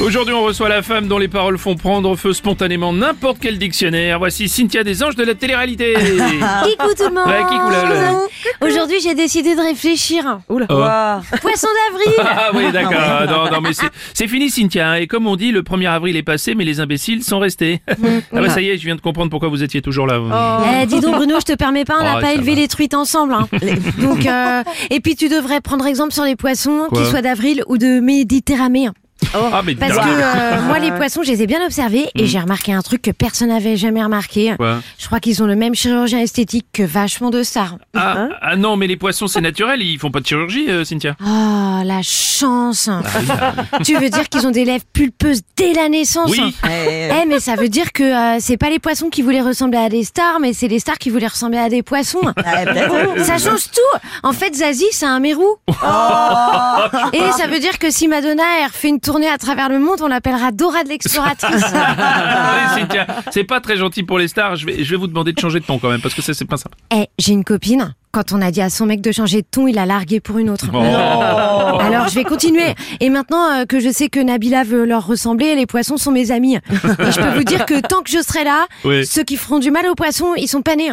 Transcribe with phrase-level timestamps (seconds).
[0.00, 4.18] Aujourd'hui, on reçoit la femme dont les paroles font prendre feu spontanément n'importe quel dictionnaire.
[4.20, 5.94] Voici Cynthia des Anges de la télé-réalité.
[6.64, 8.20] Kikou tout le monde Ouais, Kikou, là, là.
[8.62, 10.38] Aujourd'hui j'ai décidé de réfléchir.
[10.48, 10.60] Oh.
[11.42, 13.26] Poisson d'avril Ah oui, d'accord.
[13.28, 14.92] Non, non, mais c'est- c'est fini, Cynthia.
[14.92, 14.94] hein.
[14.94, 17.80] Et comme on dit, le 1er avril est passé, mais les imbéciles sont restés.
[17.88, 17.94] ah
[18.32, 20.20] bah ça y est, je viens de comprendre pourquoi vous étiez toujours là.
[20.82, 22.60] Eh, dis donc Bruno, je te permets pas, on n'a Oh, pas élevé va.
[22.60, 23.34] les truites ensemble.
[23.34, 23.48] hein.
[23.98, 27.64] Donc, euh, et puis tu devrais prendre exemple sur les poissons, Quoi qu'ils soient d'avril
[27.66, 28.88] ou de Méditerranée.
[29.34, 32.38] Ah, mais Parce que euh, moi les poissons, je les ai bien observés et j'ai
[32.38, 34.54] remarqué un truc que personne n'avait jamais remarqué.
[34.56, 37.76] Quoi Je crois qu'ils ont le même chirurgien esthétique que vachement de stars.
[37.94, 39.82] ah, ah non, mais les poissons, c'est naturel.
[39.82, 41.16] Ils font pas de chirurgie, euh, Cynthia.
[41.24, 43.52] Oh, la chance Ah
[43.84, 46.54] Tu veux dire qu'ils ont des lèvres pulpeuses dès la naissance Oui.
[46.64, 49.88] Eh, mais ça veut dire que euh, c'est pas les poissons qui voulaient ressembler à
[49.88, 52.20] des stars, mais c'est les stars qui voulaient ressembler à des poissons.
[53.24, 55.56] ça change tout En fait, Zazie, c'est un mérou.
[57.12, 59.98] Et ça veut dire que si Madonna elle refait une tournée à travers le monde,
[60.00, 61.64] on l'appellera Dora de l'exploratrice.
[63.30, 64.56] C'est pas très gentil pour les stars.
[64.56, 66.34] Je vais, je vais vous demander de changer de ton quand même, parce que ça,
[66.34, 66.76] c'est pas sympa.
[66.94, 67.94] Eh, j'ai une copine.
[68.10, 70.38] Quand on a dit à son mec de changer de ton, il a largué pour
[70.38, 70.66] une autre.
[70.72, 70.78] Oh.
[71.80, 72.74] Alors je vais continuer.
[73.00, 76.30] Et maintenant euh, que je sais que Nabila veut leur ressembler, les poissons sont mes
[76.30, 76.56] amis.
[76.56, 76.60] Et
[77.12, 79.04] je peux vous dire que tant que je serai là, Oui.
[79.06, 80.90] ceux qui feront du mal aux poissons, ils sont pas nés.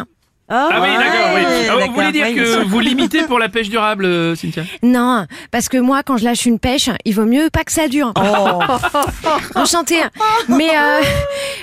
[0.48, 1.30] Ah oui, d'accord.
[1.34, 1.42] Oui.
[1.68, 4.62] Ah, vous voulez dire que vous limitez pour la pêche durable, euh, Cynthia?
[4.82, 7.88] Non, parce que moi, quand je lâche une pêche, il vaut mieux pas que ça
[7.88, 8.12] dure.
[9.54, 10.00] Enchantée.
[10.48, 11.00] Mais euh,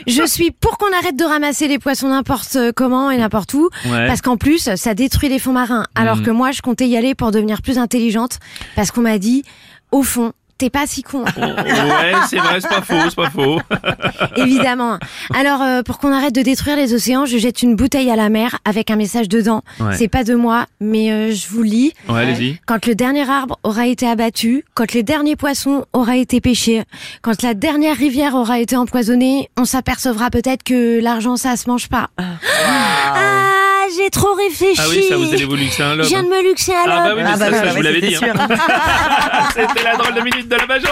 [0.07, 4.07] je suis pour qu'on arrête de ramasser les poissons n'importe comment et n'importe où, Ouais.
[4.07, 5.85] parce qu'en plus, ça détruit les fonds marins.
[5.95, 8.39] Alors que moi, je comptais y aller pour devenir plus intelligente,
[8.75, 9.43] parce qu'on m'a dit,
[9.91, 11.23] au fond, t'es pas si con.
[11.23, 13.59] Ouais, c'est vrai, c'est pas faux, c'est pas faux.
[14.37, 14.97] Évidemment.
[15.35, 18.29] Alors, euh, pour qu'on arrête de détruire les océans, je jette une bouteille à la
[18.29, 19.61] mer avec un message dedans.
[19.81, 19.97] Ouais.
[19.97, 21.91] C'est pas de moi, mais euh, je vous lis.
[22.07, 22.59] Ouais, allez-y.
[22.65, 26.83] Quand le dernier arbre aura été abattu, quand le dernier poisson aura été pêché,
[27.21, 31.89] quand la dernière rivière aura été empoisonnée, on s'apercevra peut-être que l'argent ça se mange
[31.89, 32.09] pas.
[32.17, 33.52] Ah,
[34.79, 36.07] Ah oui, ça vous voulu que c'est un Je lobe.
[36.07, 37.69] viens de me luxer à Ah bah oui, mais Ah bah ça, oui, ça, bah
[37.69, 38.15] je vous l'avais c'était dit.
[38.25, 38.33] hein.
[39.55, 40.89] C'était la drôle de minute de la Bajon.